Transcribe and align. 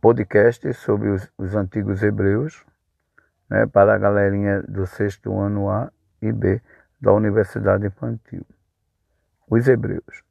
podcast 0.00 0.72
sobre 0.74 1.08
os, 1.08 1.30
os 1.36 1.54
antigos 1.54 2.02
hebreus, 2.02 2.64
né, 3.48 3.66
para 3.66 3.94
a 3.94 3.98
galerinha 3.98 4.62
do 4.62 4.86
sexto 4.86 5.38
ano 5.38 5.68
A 5.68 5.92
e 6.22 6.32
B 6.32 6.60
da 7.00 7.12
Universidade 7.12 7.86
Infantil. 7.86 8.46
Os 9.48 9.68
hebreus. 9.68 10.22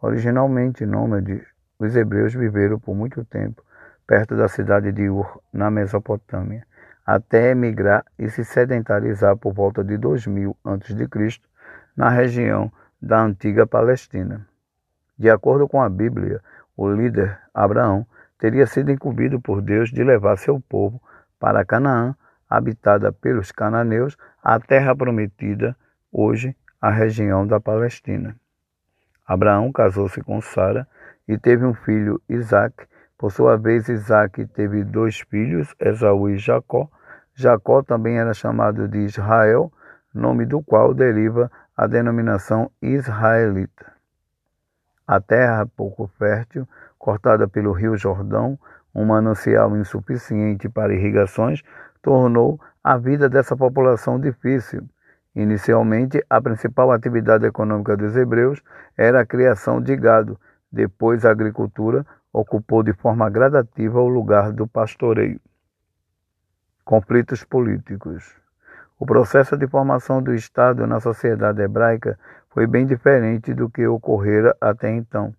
Originalmente 0.00 0.84
nômades, 0.84 1.46
os 1.78 1.96
hebreus 1.96 2.34
viveram 2.34 2.78
por 2.78 2.94
muito 2.94 3.24
tempo 3.24 3.64
perto 4.06 4.36
da 4.36 4.48
cidade 4.48 4.92
de 4.92 5.08
Ur, 5.08 5.40
na 5.52 5.70
Mesopotâmia, 5.70 6.66
até 7.06 7.50
emigrar 7.50 8.04
e 8.18 8.28
se 8.28 8.44
sedentarizar 8.44 9.36
por 9.36 9.54
volta 9.54 9.82
de 9.82 9.96
2000 9.96 10.56
a.C. 10.64 11.40
na 11.96 12.10
região 12.10 12.70
da 13.00 13.22
antiga 13.22 13.66
Palestina. 13.66 14.46
De 15.18 15.30
acordo 15.30 15.68
com 15.68 15.80
a 15.80 15.88
Bíblia, 15.88 16.42
o 16.76 16.90
líder 16.90 17.38
Abraão 17.54 18.06
teria 18.44 18.66
sido 18.66 18.90
incumbido 18.90 19.40
por 19.40 19.62
Deus 19.62 19.90
de 19.90 20.04
levar 20.04 20.36
seu 20.36 20.60
povo 20.60 21.00
para 21.40 21.64
Canaã, 21.64 22.14
habitada 22.46 23.10
pelos 23.10 23.50
cananeus, 23.50 24.18
a 24.42 24.60
terra 24.60 24.94
prometida, 24.94 25.74
hoje 26.12 26.54
a 26.78 26.90
região 26.90 27.46
da 27.46 27.58
Palestina. 27.58 28.36
Abraão 29.26 29.72
casou-se 29.72 30.20
com 30.20 30.42
Sara 30.42 30.86
e 31.26 31.38
teve 31.38 31.64
um 31.64 31.72
filho, 31.72 32.20
Isaque. 32.28 32.86
Por 33.16 33.32
sua 33.32 33.56
vez, 33.56 33.88
Isaque 33.88 34.44
teve 34.44 34.84
dois 34.84 35.20
filhos, 35.20 35.74
Esaú 35.80 36.28
e 36.28 36.36
Jacó. 36.36 36.90
Jacó 37.34 37.82
também 37.82 38.18
era 38.18 38.34
chamado 38.34 38.86
de 38.86 38.98
Israel, 38.98 39.72
nome 40.12 40.44
do 40.44 40.62
qual 40.62 40.92
deriva 40.92 41.50
a 41.74 41.86
denominação 41.86 42.70
israelita. 42.82 43.90
A 45.06 45.18
terra 45.18 45.66
pouco 45.66 46.06
fértil, 46.18 46.68
cortada 47.04 47.46
pelo 47.46 47.72
rio 47.72 47.98
Jordão, 47.98 48.58
um 48.94 49.04
manancial 49.04 49.76
insuficiente 49.76 50.70
para 50.70 50.94
irrigações, 50.94 51.62
tornou 52.00 52.58
a 52.82 52.96
vida 52.96 53.28
dessa 53.28 53.54
população 53.54 54.18
difícil. 54.18 54.88
Inicialmente, 55.36 56.24
a 56.30 56.40
principal 56.40 56.90
atividade 56.90 57.44
econômica 57.44 57.94
dos 57.94 58.16
hebreus 58.16 58.62
era 58.96 59.20
a 59.20 59.26
criação 59.26 59.82
de 59.82 59.94
gado. 59.94 60.40
Depois, 60.72 61.26
a 61.26 61.30
agricultura 61.30 62.06
ocupou 62.32 62.82
de 62.82 62.94
forma 62.94 63.28
gradativa 63.28 64.00
o 64.00 64.08
lugar 64.08 64.50
do 64.50 64.66
pastoreio. 64.66 65.38
Conflitos 66.86 67.44
políticos. 67.44 68.34
O 68.98 69.04
processo 69.04 69.58
de 69.58 69.66
formação 69.66 70.22
do 70.22 70.34
Estado 70.34 70.86
na 70.86 71.00
sociedade 71.00 71.60
hebraica 71.60 72.18
foi 72.48 72.66
bem 72.66 72.86
diferente 72.86 73.52
do 73.52 73.68
que 73.68 73.86
ocorrera 73.86 74.56
até 74.58 74.90
então. 74.90 75.34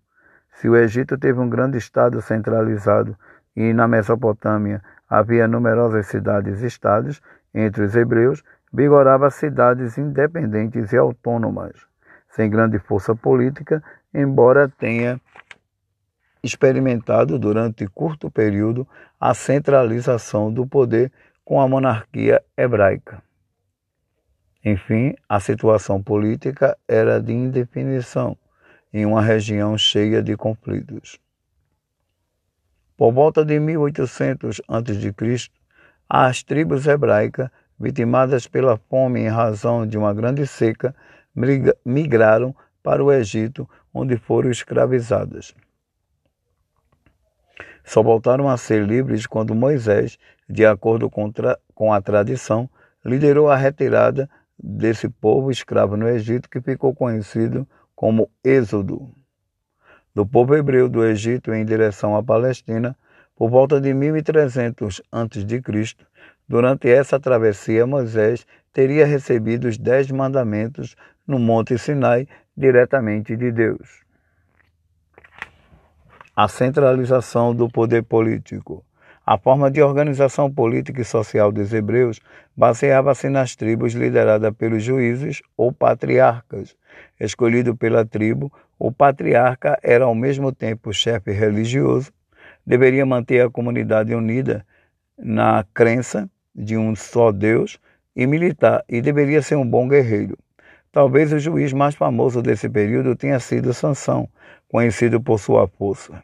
Se 0.56 0.68
o 0.68 0.76
Egito 0.76 1.18
teve 1.18 1.38
um 1.38 1.48
grande 1.48 1.76
Estado 1.76 2.20
centralizado 2.22 3.16
e 3.54 3.74
na 3.74 3.86
Mesopotâmia 3.86 4.82
havia 5.08 5.46
numerosas 5.46 6.06
cidades-estados, 6.06 7.20
entre 7.54 7.84
os 7.84 7.94
hebreus 7.94 8.42
vigorava 8.72 9.30
cidades 9.30 9.98
independentes 9.98 10.92
e 10.92 10.96
autônomas, 10.96 11.86
sem 12.30 12.48
grande 12.48 12.78
força 12.78 13.14
política, 13.14 13.82
embora 14.12 14.68
tenha 14.68 15.20
experimentado 16.42 17.38
durante 17.38 17.86
curto 17.86 18.30
período 18.30 18.88
a 19.20 19.34
centralização 19.34 20.52
do 20.52 20.66
poder 20.66 21.12
com 21.44 21.60
a 21.60 21.68
monarquia 21.68 22.42
hebraica. 22.56 23.22
Enfim, 24.64 25.14
a 25.28 25.38
situação 25.38 26.02
política 26.02 26.76
era 26.88 27.20
de 27.20 27.32
indefinição 27.32 28.36
em 28.92 29.04
uma 29.04 29.22
região 29.22 29.76
cheia 29.76 30.22
de 30.22 30.36
conflitos. 30.36 31.18
Por 32.96 33.12
volta 33.12 33.44
de 33.44 33.58
1800 33.60 34.62
a.C., 34.66 35.50
as 36.08 36.42
tribos 36.42 36.86
hebraicas, 36.86 37.50
vitimadas 37.78 38.46
pela 38.46 38.78
fome 38.88 39.20
em 39.20 39.28
razão 39.28 39.86
de 39.86 39.98
uma 39.98 40.14
grande 40.14 40.46
seca, 40.46 40.94
migraram 41.84 42.54
para 42.82 43.04
o 43.04 43.12
Egito, 43.12 43.68
onde 43.92 44.16
foram 44.16 44.50
escravizadas. 44.50 45.54
Só 47.84 48.02
voltaram 48.02 48.48
a 48.48 48.56
ser 48.56 48.84
livres 48.84 49.26
quando 49.26 49.54
Moisés, 49.54 50.18
de 50.48 50.64
acordo 50.64 51.10
com, 51.10 51.92
a 51.92 52.00
tradição, 52.00 52.68
liderou 53.04 53.50
a 53.50 53.56
retirada 53.56 54.28
desse 54.58 55.08
povo 55.08 55.50
escravo 55.50 55.96
no 55.96 56.08
Egito 56.08 56.48
que 56.48 56.60
ficou 56.60 56.94
conhecido 56.94 57.68
como 57.96 58.30
Êxodo. 58.44 59.10
Do 60.14 60.26
povo 60.26 60.54
hebreu 60.54 60.88
do 60.88 61.04
Egito 61.04 61.52
em 61.52 61.64
direção 61.64 62.14
à 62.14 62.22
Palestina, 62.22 62.96
por 63.34 63.50
volta 63.50 63.80
de 63.80 63.92
1300 63.92 65.02
a.C., 65.10 65.96
durante 66.48 66.88
essa 66.88 67.18
travessia, 67.18 67.86
Moisés 67.86 68.46
teria 68.72 69.04
recebido 69.04 69.66
os 69.66 69.76
Dez 69.76 70.10
Mandamentos 70.10 70.94
no 71.26 71.38
Monte 71.38 71.76
Sinai 71.76 72.28
diretamente 72.56 73.36
de 73.36 73.50
Deus. 73.50 74.04
A 76.34 76.46
centralização 76.48 77.54
do 77.54 77.68
poder 77.68 78.02
político. 78.04 78.84
A 79.28 79.36
forma 79.36 79.68
de 79.68 79.82
organização 79.82 80.48
política 80.48 81.00
e 81.00 81.04
social 81.04 81.50
dos 81.50 81.72
hebreus 81.72 82.20
baseava-se 82.56 83.28
nas 83.28 83.56
tribos 83.56 83.92
lideradas 83.92 84.54
pelos 84.54 84.84
juízes 84.84 85.42
ou 85.56 85.72
patriarcas. 85.72 86.76
Escolhido 87.18 87.74
pela 87.74 88.06
tribo, 88.06 88.52
o 88.78 88.92
patriarca 88.92 89.76
era 89.82 90.04
ao 90.04 90.14
mesmo 90.14 90.52
tempo 90.52 90.92
chefe 90.92 91.32
religioso, 91.32 92.12
deveria 92.64 93.04
manter 93.04 93.44
a 93.44 93.50
comunidade 93.50 94.14
unida 94.14 94.64
na 95.18 95.64
crença 95.74 96.30
de 96.54 96.76
um 96.76 96.94
só 96.94 97.32
Deus 97.32 97.80
e 98.14 98.28
militar, 98.28 98.84
e 98.88 99.02
deveria 99.02 99.42
ser 99.42 99.56
um 99.56 99.68
bom 99.68 99.88
guerreiro. 99.88 100.38
Talvez 100.92 101.32
o 101.32 101.38
juiz 101.40 101.72
mais 101.72 101.96
famoso 101.96 102.40
desse 102.40 102.68
período 102.68 103.16
tenha 103.16 103.40
sido 103.40 103.74
Sansão, 103.74 104.28
conhecido 104.68 105.20
por 105.20 105.40
sua 105.40 105.66
força. 105.66 106.22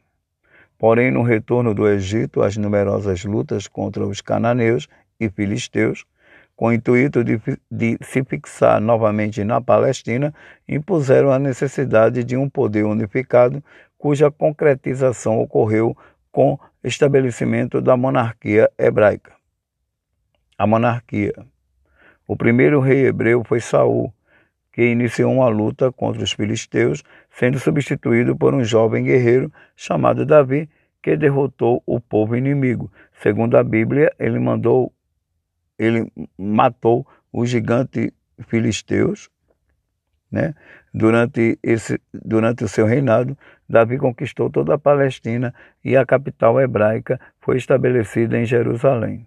Porém, 0.83 1.13
no 1.13 1.23
retorno 1.23 1.73
do 1.73 1.87
Egito, 1.87 2.43
as 2.43 2.57
numerosas 2.57 3.25
lutas 3.25 3.69
contra 3.69 4.05
os 4.05 4.21
cananeus 4.21 4.89
e 5.21 5.31
filisteus, 5.31 6.05
com 6.57 6.67
o 6.67 6.73
intuito 6.73 7.23
de, 7.23 7.41
de, 7.71 7.97
se 8.03 8.25
fixar 8.25 8.81
novamente 8.81 9.45
na 9.45 9.61
Palestina, 9.61 10.35
impuseram 10.69 11.31
a 11.31 11.39
necessidade 11.39 12.25
de 12.25 12.37
um 12.37 12.51
poder 12.51 12.85
unificado, 12.85 13.63
cuja 13.97 14.29
concretização 14.29 15.39
ocorreu 15.41 15.97
com 16.33 16.55
o 16.55 16.59
estabelecimento 16.83 17.81
da 17.81 17.97
monarquia 17.97 18.69
hebraica. 18.77 19.31
A 20.59 20.67
monarquia. 20.67 21.47
O 22.27 22.37
primeiro 22.37 22.81
rei 22.81 23.07
hebreu 23.07 23.45
foi 23.45 23.61
Saul, 23.61 24.13
que 24.73 24.83
iniciou 24.83 25.33
uma 25.33 25.49
luta 25.49 25.93
contra 25.93 26.23
os 26.23 26.33
filisteus, 26.33 27.03
sendo 27.31 27.59
substituído 27.59 28.35
por 28.35 28.55
um 28.55 28.65
jovem 28.65 29.05
guerreiro 29.05 29.53
chamado 29.77 30.25
Davi, 30.25 30.69
que 31.03 31.17
derrotou 31.17 31.83
o 31.85 32.01
povo 32.01 32.37
inimigo. 32.37 32.91
Segundo 33.21 33.57
a 33.57 33.63
Bíblia, 33.63 34.13
ele 34.19 34.39
mandou, 34.39 34.93
ele 35.79 36.11
matou 36.39 37.07
os 37.33 37.51
gigantes 37.51 38.11
filisteus, 38.47 39.29
né? 40.31 40.55
Durante, 40.95 41.59
esse, 41.63 42.01
durante 42.13 42.65
o 42.65 42.69
seu 42.69 42.87
reinado, 42.87 43.37
Davi 43.69 43.99
conquistou 43.99 44.51
toda 44.51 44.75
a 44.75 44.79
Palestina 44.79 45.55
e 45.85 45.97
a 45.97 46.05
capital 46.05 46.61
hebraica 46.61 47.19
foi 47.41 47.57
estabelecida 47.57 48.39
em 48.39 48.45
Jerusalém. 48.45 49.27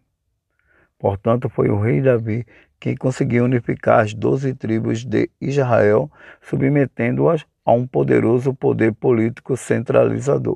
Portanto, 0.99 1.49
foi 1.49 1.69
o 1.69 1.79
rei 1.79 2.01
Davi 2.01 2.45
quem 2.85 2.95
conseguiu 2.95 3.45
unificar 3.45 4.01
as 4.01 4.13
doze 4.13 4.53
tribos 4.53 5.03
de 5.03 5.27
Israel, 5.41 6.07
submetendo-as 6.39 7.43
a 7.65 7.71
um 7.71 7.87
poderoso 7.87 8.53
poder 8.53 8.93
político 8.93 9.57
centralizador. 9.57 10.55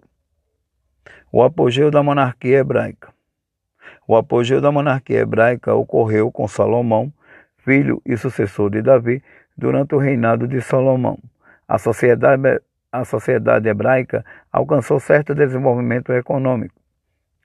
O 1.32 1.42
apogeu 1.42 1.90
da 1.90 2.04
monarquia 2.04 2.60
hebraica. 2.60 3.12
O 4.08 4.16
apogeu 4.16 4.62
da 4.62 4.72
monarquia 4.72 5.22
hebraica 5.22 5.74
ocorreu 5.74 6.32
com 6.32 6.48
Salomão, 6.48 7.12
filho 7.58 8.00
e 8.06 8.16
sucessor 8.16 8.70
de 8.70 8.84
Davi, 8.84 9.24
durante 9.58 9.96
o 9.96 9.98
reinado 9.98 10.48
de 10.48 10.62
Salomão. 10.62 11.18
A 11.68 11.80
sociedade, 11.80 12.62
a 12.92 13.06
sociedade 13.06 13.68
hebraica 13.68 14.24
alcançou 14.52 15.00
certo 15.00 15.34
desenvolvimento 15.34 16.14
econômico. 16.14 16.80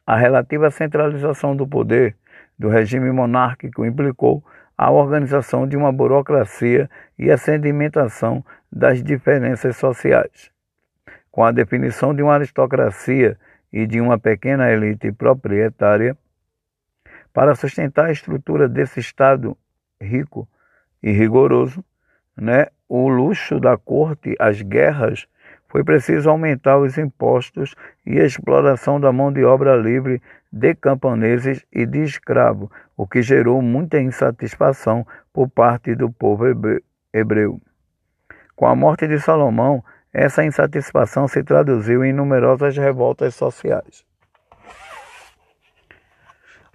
A 0.07 0.15
relativa 0.15 0.71
centralização 0.71 1.57
do 1.57 1.67
poder 1.67 2.15
do 2.59 2.69
regime 2.69 3.11
monárquico 3.11 3.87
implicou 3.87 4.45
a 4.77 4.91
organização 4.91 5.67
de 5.67 5.77
uma 5.77 5.93
burocracia 5.93 6.91
e 7.19 7.31
a 7.31 7.39
sedimentação 7.39 8.45
das 8.71 9.03
diferenças 9.03 9.77
sociais. 9.77 10.51
Com 11.31 11.45
a 11.45 11.53
definição 11.53 12.15
de 12.15 12.23
uma 12.23 12.35
aristocracia 12.35 13.39
e 13.73 13.87
de 13.87 14.01
uma 14.01 14.19
pequena 14.19 14.71
elite 14.71 15.11
proprietária, 15.13 16.17
para 17.33 17.55
sustentar 17.55 18.07
a 18.07 18.13
estrutura 18.13 18.69
desse 18.69 19.01
Estado 19.01 19.57
rico 20.01 20.49
e 21.03 21.11
rigoroso, 21.11 21.85
né, 22.37 22.67
o 22.89 23.09
luxo 23.09 23.59
da 23.59 23.77
corte, 23.77 24.37
as 24.39 24.63
guerras, 24.63 25.27
foi 25.69 25.83
preciso 25.83 26.31
aumentar 26.31 26.79
os 26.79 26.97
impostos 26.97 27.75
e 28.07 28.21
a 28.21 28.25
exploração 28.25 29.01
da 29.01 29.13
mão 29.13 29.33
de 29.33 29.45
obra 29.45 29.75
livre 29.75 30.23
de 30.57 30.73
camponeses 30.73 31.67
e 31.73 31.85
de 31.85 32.05
escravo, 32.05 32.71
o 32.97 33.09
que 33.09 33.21
gerou 33.23 33.61
muita 33.61 34.01
insatisfação 34.01 35.05
por 35.33 35.49
parte 35.49 35.97
do 35.97 36.13
povo 36.13 36.45
hebreu. 37.13 37.61
Com 38.55 38.69
a 38.69 38.77
morte 38.77 39.09
de 39.09 39.19
Salomão, 39.19 39.83
essa 40.13 40.45
insatisfação 40.45 41.27
se 41.27 41.43
traduziu 41.43 42.05
em 42.05 42.13
numerosas 42.13 42.77
revoltas 42.77 43.35
sociais. 43.35 44.07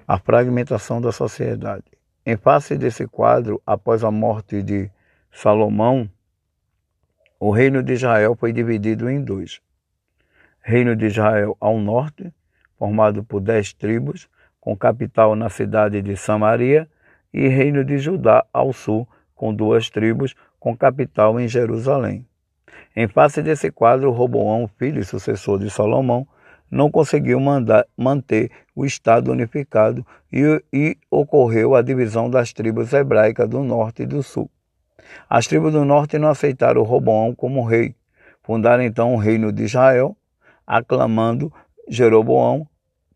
A 0.06 0.20
fragmentação 0.20 1.00
da 1.00 1.14
sociedade. 1.14 1.86
Em 2.26 2.36
face 2.36 2.78
desse 2.78 3.08
quadro, 3.08 3.62
após 3.66 4.04
a 4.04 4.12
morte 4.12 4.62
de 4.62 4.92
Salomão, 5.32 6.10
o 7.40 7.50
reino 7.50 7.82
de 7.82 7.94
Israel 7.94 8.36
foi 8.36 8.52
dividido 8.52 9.10
em 9.10 9.24
dois. 9.24 9.62
Reino 10.60 10.98
de 10.98 11.06
Israel 11.06 11.56
ao 11.62 11.80
norte, 11.80 12.34
formado 12.80 13.24
por 13.24 13.42
dez 13.42 13.74
tribos, 13.74 14.30
com 14.60 14.76
capital 14.76 15.36
na 15.36 15.50
cidade 15.50 16.02
de 16.02 16.16
Samaria, 16.16 16.90
e 17.34 17.48
Reino 17.48 17.84
de 17.84 17.98
Judá 18.00 18.46
ao 18.52 18.72
sul, 18.74 19.08
com 19.36 19.54
duas 19.54 19.90
tribos, 19.90 20.34
com 20.60 20.76
capital 20.76 21.40
em 21.40 21.48
Jerusalém. 21.48 22.26
Em 22.96 23.08
face 23.08 23.42
desse 23.44 23.70
quadro, 23.70 24.12
Roboão, 24.12 24.68
filho 24.68 25.02
e 25.02 25.06
sucessor 25.06 25.60
de 25.60 25.70
Salomão, 25.70 26.28
não 26.72 26.90
conseguiu 26.90 27.40
mandar, 27.40 27.86
manter 27.98 28.52
o 28.76 28.86
Estado 28.86 29.32
unificado 29.32 30.06
e, 30.32 30.64
e 30.72 30.98
ocorreu 31.10 31.76
a 31.76 31.82
divisão 31.82 32.30
das 32.30 32.54
tribos 32.54 32.94
hebraicas 32.94 33.48
do 33.48 33.64
norte 33.64 34.04
e 34.04 34.06
do 34.06 34.24
sul. 34.24 34.50
As 35.30 35.48
tribos 35.48 35.74
do 35.74 35.84
norte 35.84 36.18
não 36.18 36.30
aceitaram 36.30 36.84
Roboão 36.84 37.34
como 37.34 37.66
rei. 37.66 37.96
Fundaram 38.44 38.84
então 38.84 39.14
o 39.14 39.18
reino 39.18 39.52
de 39.52 39.64
Israel, 39.64 40.16
aclamando 40.66 41.52
Jeroboão 41.90 42.68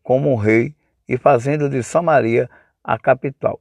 como 0.02 0.34
rei 0.34 0.74
e 1.08 1.16
fazendo 1.16 1.68
de 1.68 1.82
Samaria 1.82 2.50
a 2.82 2.98
capital. 2.98 3.60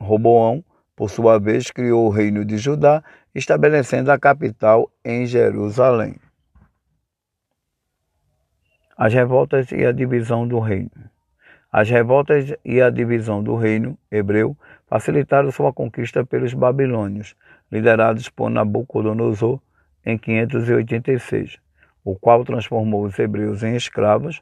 Roboão, 0.00 0.64
por 0.96 1.10
sua 1.10 1.38
vez, 1.38 1.70
criou 1.70 2.06
o 2.06 2.10
reino 2.10 2.44
de 2.44 2.56
Judá, 2.56 3.04
estabelecendo 3.34 4.10
a 4.10 4.18
capital 4.18 4.90
em 5.04 5.26
Jerusalém. 5.26 6.16
As 8.96 9.12
revoltas 9.12 9.70
e 9.70 9.84
a 9.84 9.92
divisão 9.92 10.48
do 10.48 10.58
reino. 10.58 10.90
As 11.70 11.88
revoltas 11.90 12.52
e 12.64 12.80
a 12.80 12.90
divisão 12.90 13.42
do 13.42 13.54
reino 13.54 13.96
hebreu 14.10 14.56
facilitaram 14.86 15.52
sua 15.52 15.72
conquista 15.72 16.24
pelos 16.24 16.54
babilônios, 16.54 17.36
liderados 17.70 18.28
por 18.28 18.48
Nabucodonosor 18.48 19.60
em 20.04 20.16
586, 20.16 21.58
o 22.10 22.16
qual 22.18 22.42
transformou 22.42 23.04
os 23.04 23.18
hebreus 23.18 23.62
em 23.62 23.76
escravos. 23.76 24.40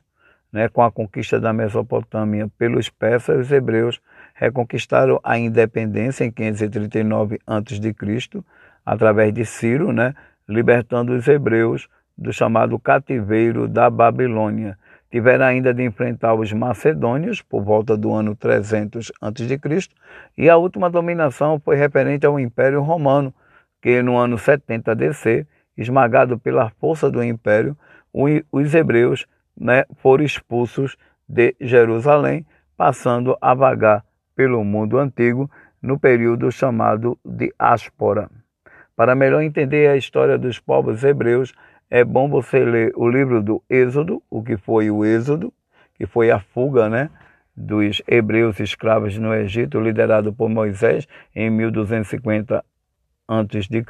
Né, 0.53 0.69
com 0.69 0.81
a 0.81 0.93
conquista 0.93 1.41
da 1.41 1.53
Mesopotâmia 1.53 2.49
pelos 2.57 2.89
persas, 2.89 3.47
os 3.47 3.53
hebreus 3.53 4.01
reconquistaram 4.33 5.21
a 5.23 5.37
independência 5.37 6.25
em 6.25 6.31
539 6.31 7.41
a.C., 7.45 8.43
através 8.87 9.35
de 9.35 9.45
Ciro, 9.45 9.93
né, 9.93 10.15
libertando 10.49 11.13
os 11.13 11.27
hebreus 11.27 11.89
do 12.17 12.33
chamado 12.33 12.79
cativeiro 12.79 13.67
da 13.67 13.91
Babilônia. 13.91 14.79
Tiveram 15.11 15.45
ainda 15.45 15.75
de 15.75 15.83
enfrentar 15.83 16.35
os 16.35 16.53
macedônios 16.53 17.43
por 17.43 17.63
volta 17.63 17.97
do 17.97 18.15
ano 18.15 18.37
300 18.37 19.13
a.C. 19.21 19.59
e 20.39 20.49
a 20.49 20.57
última 20.57 20.89
dominação 20.89 21.59
foi 21.59 21.77
referente 21.77 22.25
ao 22.25 22.39
Império 22.39 22.81
Romano, 22.81 23.35
que 23.83 24.01
no 24.01 24.17
ano 24.17 24.39
70 24.39 24.95
DC, 24.95 25.47
esmagado 25.77 26.39
pela 26.39 26.71
força 26.71 27.11
do 27.11 27.23
Império, 27.23 27.77
os 28.51 28.75
hebreus 28.75 29.27
né, 29.57 29.85
foram 29.97 30.25
expulsos 30.25 30.97
de 31.29 31.55
Jerusalém, 31.61 32.47
passando 32.77 33.37
a 33.41 33.55
vagar 33.55 34.05
pelo 34.35 34.65
mundo 34.65 34.99
antigo 34.99 35.51
no 35.83 35.99
período 35.99 36.51
chamado 36.51 37.19
de 37.25 37.53
Áspora. 37.59 38.31
Para 38.95 39.15
melhor 39.15 39.43
entender 39.43 39.89
a 39.89 39.97
história 39.97 40.39
dos 40.39 40.59
povos 40.59 41.05
hebreus, 41.05 41.53
é 41.91 42.05
bom 42.05 42.29
você 42.29 42.65
ler 42.65 42.93
o 42.97 43.09
livro 43.09 43.43
do 43.43 43.63
Êxodo, 43.69 44.23
o 44.31 44.43
que 44.43 44.57
foi 44.57 44.91
o 44.91 45.05
Êxodo, 45.05 45.53
que 45.95 46.07
foi 46.07 46.31
a 46.31 46.41
fuga, 46.41 46.89
né, 46.89 47.11
dos 47.57 48.03
hebreus 48.07 48.61
escravos 48.61 49.17
no 49.19 49.35
Egito, 49.35 49.81
liderado 49.81 50.33
por 50.33 50.49
Moisés 50.49 51.07
em 51.35 51.49
1250 51.51 52.65
a.C. 53.29 53.83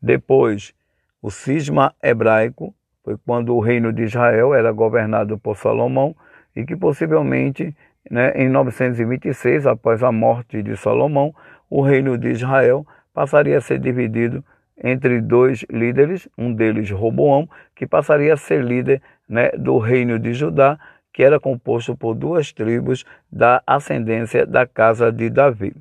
Depois, 0.00 0.74
o 1.22 1.30
cisma 1.30 1.94
hebraico, 2.02 2.74
foi 3.02 3.16
quando 3.24 3.54
o 3.54 3.60
reino 3.60 3.92
de 3.92 4.02
Israel 4.02 4.52
era 4.52 4.72
governado 4.72 5.38
por 5.38 5.56
Salomão 5.56 6.14
e 6.54 6.64
que 6.64 6.74
possivelmente, 6.74 7.74
né, 8.10 8.32
em 8.34 8.48
926, 8.48 9.66
após 9.66 10.02
a 10.02 10.10
morte 10.10 10.62
de 10.62 10.76
Salomão, 10.76 11.34
o 11.70 11.82
reino 11.82 12.18
de 12.18 12.30
Israel 12.30 12.86
passaria 13.14 13.58
a 13.58 13.60
ser 13.60 13.78
dividido 13.78 14.44
entre 14.82 15.20
dois 15.20 15.64
líderes, 15.70 16.28
um 16.36 16.52
deles 16.52 16.90
Roboão, 16.90 17.48
que 17.74 17.86
passaria 17.86 18.34
a 18.34 18.36
ser 18.36 18.62
líder 18.62 19.00
né, 19.28 19.50
do 19.50 19.78
reino 19.78 20.18
de 20.18 20.34
Judá, 20.34 20.78
que 21.12 21.22
era 21.22 21.40
composto 21.40 21.96
por 21.96 22.14
duas 22.14 22.52
tribos 22.52 23.04
da 23.30 23.62
ascendência 23.66 24.44
da 24.44 24.66
casa 24.66 25.10
de 25.10 25.30
Davi. 25.30 25.74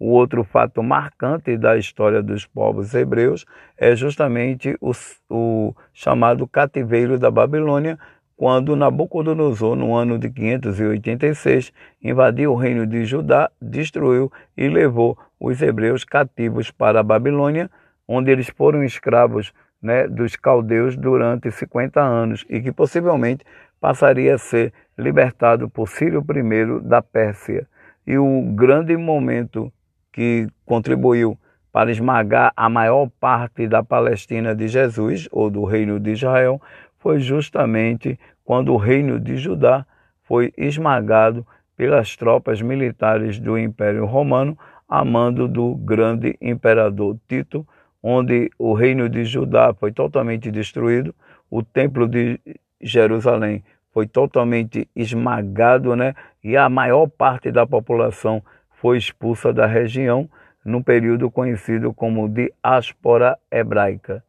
O 0.00 0.12
outro 0.12 0.42
fato 0.42 0.82
marcante 0.82 1.58
da 1.58 1.76
história 1.76 2.22
dos 2.22 2.46
povos 2.46 2.94
hebreus 2.94 3.44
é 3.76 3.94
justamente 3.94 4.74
o, 4.80 4.92
o 5.28 5.74
chamado 5.92 6.48
cativeiro 6.48 7.18
da 7.18 7.30
Babilônia, 7.30 7.98
quando 8.34 8.74
Nabucodonosor, 8.74 9.76
no 9.76 9.94
ano 9.94 10.18
de 10.18 10.30
586, 10.30 11.70
invadiu 12.02 12.52
o 12.52 12.56
reino 12.56 12.86
de 12.86 13.04
Judá, 13.04 13.50
destruiu 13.60 14.32
e 14.56 14.70
levou 14.70 15.18
os 15.38 15.60
hebreus 15.60 16.02
cativos 16.02 16.70
para 16.70 17.00
a 17.00 17.02
Babilônia, 17.02 17.70
onde 18.08 18.30
eles 18.30 18.48
foram 18.48 18.82
escravos 18.82 19.52
né, 19.82 20.08
dos 20.08 20.34
caldeus 20.34 20.96
durante 20.96 21.50
50 21.50 22.00
anos 22.00 22.46
e 22.48 22.62
que 22.62 22.72
possivelmente 22.72 23.44
passaria 23.78 24.36
a 24.36 24.38
ser 24.38 24.72
libertado 24.96 25.68
por 25.68 25.90
Círio 25.90 26.24
I 26.26 26.88
da 26.88 27.02
Pérsia. 27.02 27.66
E 28.06 28.16
o 28.16 28.40
grande 28.54 28.96
momento 28.96 29.70
que 30.12 30.48
contribuiu 30.64 31.38
para 31.72 31.90
esmagar 31.90 32.52
a 32.56 32.68
maior 32.68 33.08
parte 33.20 33.66
da 33.68 33.82
Palestina 33.82 34.54
de 34.54 34.68
Jesus, 34.68 35.28
ou 35.30 35.50
do 35.50 35.64
reino 35.64 36.00
de 36.00 36.12
Israel, 36.12 36.60
foi 36.98 37.20
justamente 37.20 38.18
quando 38.44 38.72
o 38.72 38.76
reino 38.76 39.20
de 39.20 39.36
Judá 39.36 39.86
foi 40.24 40.52
esmagado 40.56 41.46
pelas 41.76 42.16
tropas 42.16 42.60
militares 42.60 43.38
do 43.38 43.56
Império 43.56 44.04
Romano, 44.04 44.58
a 44.88 45.04
mando 45.04 45.46
do 45.46 45.76
grande 45.76 46.36
imperador 46.40 47.16
Tito, 47.28 47.66
onde 48.02 48.50
o 48.58 48.74
reino 48.74 49.08
de 49.08 49.24
Judá 49.24 49.72
foi 49.72 49.92
totalmente 49.92 50.50
destruído, 50.50 51.14
o 51.50 51.62
templo 51.62 52.08
de 52.08 52.40
Jerusalém 52.80 53.62
foi 53.92 54.06
totalmente 54.06 54.88
esmagado, 54.94 55.94
né? 55.96 56.14
E 56.42 56.56
a 56.56 56.68
maior 56.68 57.08
parte 57.08 57.50
da 57.50 57.66
população 57.66 58.42
foi 58.80 58.96
expulsa 58.96 59.52
da 59.52 59.66
região 59.66 60.28
num 60.64 60.82
período 60.82 61.30
conhecido 61.30 61.92
como 61.92 62.28
diáspora 62.28 63.38
hebraica. 63.50 64.24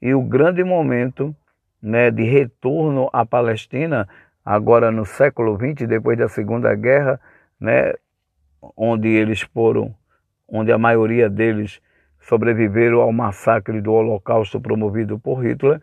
E 0.00 0.14
o 0.14 0.22
grande 0.22 0.64
momento 0.64 1.36
né, 1.82 2.10
de 2.10 2.22
retorno 2.22 3.10
à 3.12 3.26
Palestina, 3.26 4.08
agora 4.44 4.90
no 4.90 5.04
século 5.04 5.56
XX, 5.56 5.86
depois 5.86 6.16
da 6.16 6.28
Segunda 6.28 6.74
Guerra, 6.74 7.20
né, 7.60 7.92
onde 8.74 9.08
eles 9.08 9.42
foram, 9.42 9.94
onde 10.48 10.72
a 10.72 10.78
maioria 10.78 11.28
deles 11.28 11.80
sobreviveram 12.20 13.02
ao 13.02 13.12
massacre 13.12 13.82
do 13.82 13.92
Holocausto 13.92 14.58
promovido 14.60 15.18
por 15.18 15.44
Hitler, 15.44 15.80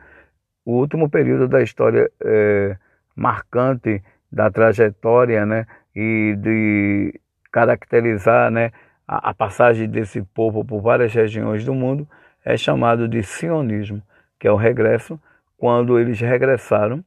o 0.65 0.73
último 0.73 1.07
período 1.07 1.47
da 1.47 1.61
história 1.61 2.11
é, 2.23 2.75
marcante 3.15 4.03
da 4.31 4.49
trajetória 4.49 5.45
né, 5.45 5.67
e 5.95 6.35
de 6.37 7.19
caracterizar 7.57 8.51
né, 8.51 8.71
a, 9.07 9.31
a 9.31 9.33
passagem 9.33 9.89
desse 9.89 10.21
povo 10.21 10.63
por 10.63 10.79
várias 10.79 11.11
regiões 11.11 11.65
do 11.65 11.73
mundo 11.73 12.07
é 12.45 12.55
chamado 12.55 13.07
de 13.07 13.23
sionismo, 13.23 13.99
que 14.39 14.47
é 14.47 14.51
o 14.51 14.55
regresso, 14.55 15.19
quando 15.57 15.97
eles 15.97 16.19
regressaram 16.19 17.03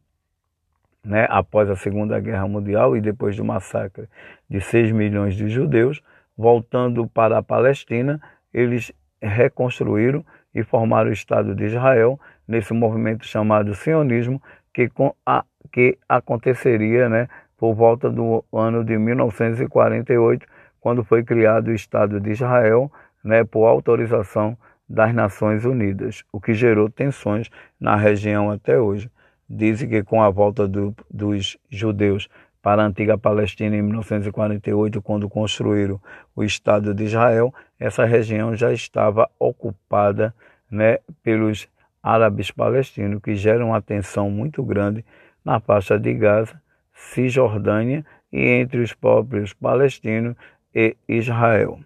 né, 1.05 1.25
após 1.31 1.71
a 1.71 1.77
Segunda 1.77 2.19
Guerra 2.19 2.49
Mundial 2.49 2.97
e 2.97 3.01
depois 3.01 3.37
do 3.37 3.45
massacre 3.45 4.09
de 4.49 4.61
6 4.61 4.91
milhões 4.91 5.37
de 5.37 5.49
judeus, 5.49 6.03
voltando 6.37 7.07
para 7.07 7.39
a 7.39 7.43
Palestina, 7.45 8.21
eles 8.53 8.91
reconstruíram 9.23 10.27
e 10.53 10.65
formaram 10.65 11.11
o 11.11 11.13
Estado 11.13 11.55
de 11.55 11.67
Israel 11.67 12.19
nesse 12.49 12.75
movimento 12.75 13.25
chamado 13.25 13.73
sionismo 13.73 14.43
que, 14.75 14.91
que 15.71 15.97
aconteceria 16.09 17.09
né, 17.09 17.29
por 17.61 17.75
volta 17.75 18.09
do 18.09 18.43
ano 18.51 18.83
de 18.83 18.97
1948, 18.97 20.47
quando 20.81 21.05
foi 21.05 21.23
criado 21.23 21.69
o 21.69 21.75
Estado 21.75 22.19
de 22.19 22.31
Israel 22.31 22.91
né, 23.23 23.45
por 23.45 23.67
autorização 23.67 24.57
das 24.89 25.13
Nações 25.13 25.67
Unidas, 25.67 26.25
o 26.33 26.41
que 26.41 26.55
gerou 26.55 26.89
tensões 26.89 27.51
na 27.79 27.97
região 27.97 28.51
até 28.51 28.81
hoje. 28.81 29.11
Dizem 29.47 29.91
que 29.91 30.03
com 30.03 30.23
a 30.23 30.31
volta 30.31 30.67
do, 30.67 30.95
dos 31.11 31.59
judeus 31.69 32.31
para 32.63 32.83
a 32.83 32.87
antiga 32.87 33.19
Palestina 33.19 33.77
em 33.77 33.83
1948, 33.83 35.03
quando 35.03 35.29
construíram 35.29 36.01
o 36.35 36.43
Estado 36.43 36.95
de 36.95 37.05
Israel, 37.05 37.53
essa 37.79 38.07
região 38.07 38.57
já 38.57 38.73
estava 38.73 39.29
ocupada 39.39 40.35
né, 40.71 40.99
pelos 41.23 41.69
árabes 42.03 42.51
palestinos, 42.51 43.21
que 43.21 43.35
geram 43.35 43.69
uma 43.69 43.83
tensão 43.83 44.31
muito 44.31 44.63
grande 44.63 45.05
na 45.45 45.61
faixa 45.61 45.99
de 45.99 46.15
Gaza, 46.15 46.59
Cisjordânia 47.01 48.05
e 48.31 48.41
entre 48.41 48.81
os 48.81 48.93
próprios 48.93 49.53
palestinos 49.53 50.37
e 50.75 50.97
Israel. 51.09 51.81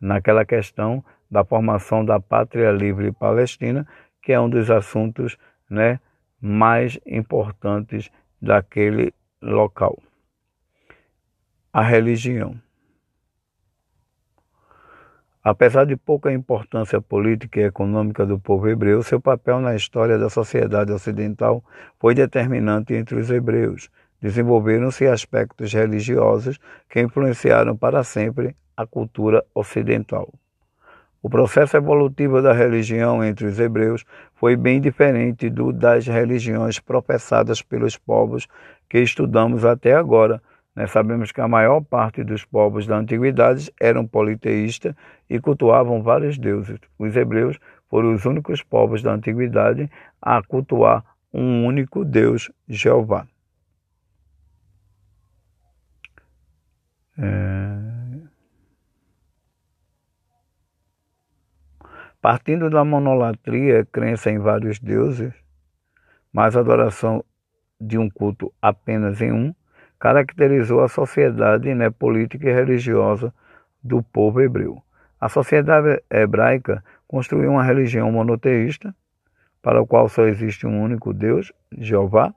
Naquela 0.00 0.44
questão 0.44 1.04
da 1.30 1.44
formação 1.44 2.04
da 2.04 2.20
Pátria 2.20 2.70
Livre 2.70 3.10
Palestina, 3.12 3.86
que 4.22 4.32
é 4.32 4.40
um 4.40 4.48
dos 4.48 4.70
assuntos 4.70 5.36
né, 5.68 6.00
mais 6.40 6.98
importantes 7.04 8.10
daquele 8.40 9.12
local. 9.42 9.98
A 11.72 11.82
religião. 11.82 12.60
Apesar 15.48 15.86
de 15.86 15.94
pouca 15.94 16.32
importância 16.32 17.00
política 17.00 17.60
e 17.60 17.64
econômica 17.66 18.26
do 18.26 18.36
povo 18.36 18.68
hebreu, 18.68 19.00
seu 19.04 19.20
papel 19.20 19.60
na 19.60 19.76
história 19.76 20.18
da 20.18 20.28
sociedade 20.28 20.90
ocidental 20.90 21.62
foi 22.00 22.16
determinante 22.16 22.94
entre 22.94 23.14
os 23.14 23.30
hebreus. 23.30 23.88
Desenvolveram-se 24.20 25.06
aspectos 25.06 25.72
religiosos 25.72 26.58
que 26.90 27.00
influenciaram 27.00 27.76
para 27.76 28.02
sempre 28.02 28.56
a 28.76 28.84
cultura 28.84 29.44
ocidental. 29.54 30.34
O 31.22 31.30
processo 31.30 31.76
evolutivo 31.76 32.42
da 32.42 32.52
religião 32.52 33.22
entre 33.22 33.46
os 33.46 33.60
hebreus 33.60 34.04
foi 34.34 34.56
bem 34.56 34.80
diferente 34.80 35.48
do 35.48 35.72
das 35.72 36.08
religiões 36.08 36.80
professadas 36.80 37.62
pelos 37.62 37.96
povos 37.96 38.48
que 38.88 38.98
estudamos 38.98 39.64
até 39.64 39.94
agora. 39.94 40.42
Né? 40.76 40.86
Sabemos 40.86 41.32
que 41.32 41.40
a 41.40 41.48
maior 41.48 41.80
parte 41.80 42.22
dos 42.22 42.44
povos 42.44 42.86
da 42.86 42.98
antiguidade 42.98 43.72
eram 43.80 44.06
politeístas 44.06 44.94
e 45.28 45.40
cultuavam 45.40 46.02
vários 46.02 46.36
deuses. 46.36 46.78
Os 46.98 47.16
hebreus 47.16 47.58
foram 47.88 48.12
os 48.12 48.26
únicos 48.26 48.62
povos 48.62 49.02
da 49.02 49.12
antiguidade 49.12 49.90
a 50.20 50.42
cultuar 50.42 51.02
um 51.32 51.64
único 51.64 52.04
Deus, 52.04 52.50
Jeová. 52.68 53.26
É... 57.18 57.76
Partindo 62.20 62.68
da 62.68 62.84
monolatria, 62.84 63.86
crença 63.86 64.30
em 64.30 64.38
vários 64.38 64.80
deuses, 64.80 65.32
mas 66.32 66.56
adoração 66.56 67.24
de 67.80 67.96
um 67.96 68.10
culto 68.10 68.52
apenas 68.60 69.20
em 69.20 69.32
um, 69.32 69.54
caracterizou 69.98 70.82
a 70.82 70.88
sociedade 70.88 71.74
né, 71.74 71.90
política 71.90 72.48
e 72.48 72.52
religiosa 72.52 73.32
do 73.82 74.02
povo 74.02 74.40
hebreu. 74.40 74.82
A 75.20 75.28
sociedade 75.28 76.02
hebraica 76.10 76.84
construiu 77.06 77.52
uma 77.52 77.64
religião 77.64 78.10
monoteísta, 78.12 78.94
para 79.62 79.80
o 79.80 79.86
qual 79.86 80.08
só 80.08 80.26
existe 80.26 80.66
um 80.66 80.80
único 80.80 81.12
Deus, 81.12 81.52
Jeová. 81.76 82.32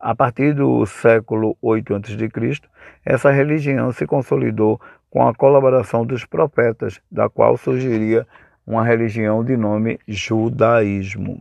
A 0.00 0.14
partir 0.14 0.54
do 0.54 0.84
século 0.86 1.56
8 1.62 1.94
a.C., 1.94 2.60
essa 3.04 3.30
religião 3.30 3.92
se 3.92 4.06
consolidou 4.06 4.80
com 5.08 5.26
a 5.26 5.34
colaboração 5.34 6.04
dos 6.04 6.24
profetas, 6.24 7.00
da 7.10 7.28
qual 7.28 7.56
surgiria 7.56 8.26
uma 8.66 8.84
religião 8.84 9.44
de 9.44 9.56
nome 9.56 10.00
judaísmo. 10.08 11.40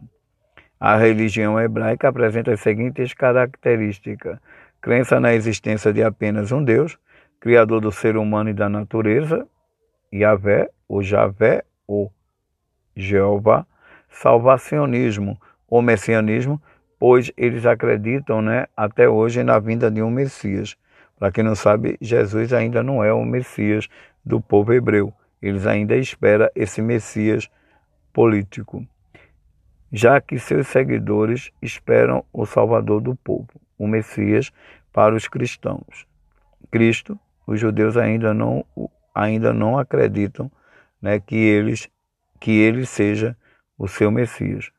A 0.79 0.97
religião 0.97 1.59
hebraica 1.59 2.09
apresenta 2.09 2.51
as 2.51 2.59
seguintes 2.59 3.13
características: 3.13 4.37
crença 4.83 5.17
na 5.17 5.33
existência 5.33 5.93
de 5.93 6.03
apenas 6.03 6.51
um 6.51 6.61
Deus, 6.61 6.99
criador 7.39 7.79
do 7.79 7.89
ser 7.89 8.17
humano 8.17 8.49
e 8.49 8.53
da 8.53 8.67
natureza, 8.67 9.47
Yahvé, 10.13 10.69
o 10.89 11.01
Javé, 11.01 11.63
o 11.87 12.11
Jeová, 12.93 13.65
salvacionismo 14.09 15.39
ou 15.69 15.81
messianismo, 15.81 16.61
pois 16.99 17.31
eles 17.37 17.65
acreditam 17.65 18.41
né, 18.41 18.67
até 18.75 19.07
hoje 19.07 19.41
na 19.41 19.57
vinda 19.57 19.89
de 19.89 20.01
um 20.01 20.11
Messias. 20.11 20.75
Para 21.17 21.31
quem 21.31 21.45
não 21.45 21.55
sabe, 21.55 21.97
Jesus 22.01 22.51
ainda 22.51 22.83
não 22.83 23.01
é 23.01 23.13
o 23.13 23.23
Messias 23.23 23.87
do 24.23 24.41
povo 24.41 24.73
hebreu. 24.73 25.13
Eles 25.41 25.65
ainda 25.65 25.95
esperam 25.95 26.49
esse 26.53 26.81
Messias 26.81 27.49
político, 28.11 28.85
já 29.93 30.19
que 30.19 30.37
seus 30.37 30.67
seguidores 30.67 31.51
esperam 31.61 32.25
o 32.33 32.45
Salvador 32.45 32.99
do 32.99 33.15
povo, 33.15 33.47
o 33.83 33.87
Messias 33.87 34.51
para 34.91 35.15
os 35.15 35.27
cristãos. 35.27 36.07
Cristo, 36.71 37.19
os 37.45 37.59
judeus 37.59 37.97
ainda 37.97 38.33
não, 38.33 38.65
ainda 39.13 39.53
não 39.53 39.77
acreditam 39.77 40.51
né, 41.01 41.19
que, 41.19 41.35
eles, 41.35 41.89
que 42.39 42.51
ele 42.51 42.85
seja 42.85 43.35
o 43.77 43.87
seu 43.87 44.09
Messias. 44.09 44.71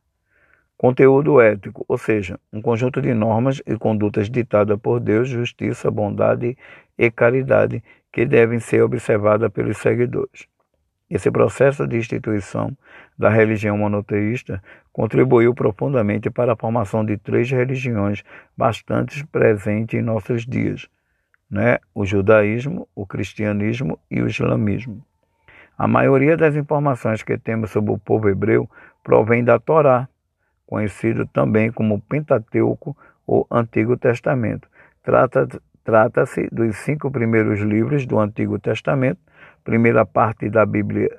Conteúdo 0.76 1.40
ético, 1.40 1.84
ou 1.88 1.96
seja, 1.96 2.38
um 2.52 2.60
conjunto 2.60 3.00
de 3.00 3.14
normas 3.14 3.62
e 3.66 3.76
condutas 3.76 4.28
ditadas 4.28 4.78
por 4.78 5.00
Deus, 5.00 5.28
justiça, 5.28 5.90
bondade 5.90 6.56
e 6.98 7.10
caridade 7.10 7.82
que 8.12 8.26
devem 8.26 8.58
ser 8.58 8.82
observadas 8.82 9.50
pelos 9.50 9.78
seguidores. 9.78 10.46
Esse 11.14 11.30
processo 11.30 11.86
de 11.86 11.96
instituição 11.96 12.76
da 13.16 13.28
religião 13.28 13.78
monoteísta 13.78 14.60
contribuiu 14.92 15.54
profundamente 15.54 16.28
para 16.28 16.54
a 16.54 16.56
formação 16.56 17.04
de 17.04 17.16
três 17.16 17.48
religiões 17.48 18.24
bastante 18.56 19.24
presentes 19.28 19.96
em 19.96 20.02
nossos 20.02 20.44
dias, 20.44 20.88
né? 21.48 21.78
o 21.94 22.04
judaísmo, 22.04 22.88
o 22.96 23.06
cristianismo 23.06 23.96
e 24.10 24.20
o 24.20 24.26
islamismo. 24.26 25.06
A 25.78 25.86
maioria 25.86 26.36
das 26.36 26.56
informações 26.56 27.22
que 27.22 27.38
temos 27.38 27.70
sobre 27.70 27.92
o 27.92 27.98
povo 27.98 28.28
hebreu 28.28 28.68
provém 29.04 29.44
da 29.44 29.56
Torá, 29.60 30.08
conhecido 30.66 31.26
também 31.26 31.70
como 31.70 32.00
Pentateuco 32.00 32.96
ou 33.24 33.46
Antigo 33.48 33.96
Testamento. 33.96 34.68
Trata-se 35.04 35.60
trata 35.84 36.24
dos 36.50 36.76
cinco 36.78 37.08
primeiros 37.08 37.60
livros 37.60 38.04
do 38.04 38.18
Antigo 38.18 38.58
Testamento, 38.58 39.20
primeira 39.64 40.04
parte 40.04 40.48
da 40.50 40.64
Bíblia, 40.66 41.10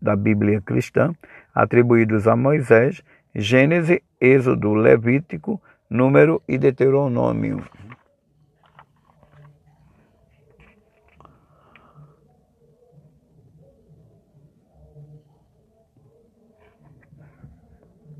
da 0.00 0.16
Bíblia 0.16 0.60
cristã, 0.60 1.12
atribuídos 1.54 2.26
a 2.26 2.34
Moisés, 2.34 3.02
Gênesis, 3.34 4.00
Êxodo, 4.20 4.74
Levítico, 4.74 5.60
Número 5.88 6.42
e 6.48 6.58
Deuteronômio. 6.58 7.62